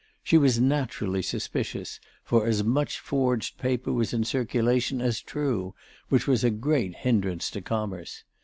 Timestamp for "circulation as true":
4.23-5.75